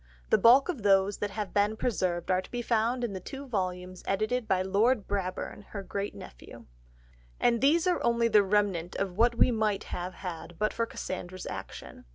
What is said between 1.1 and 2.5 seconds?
that have been preserved are to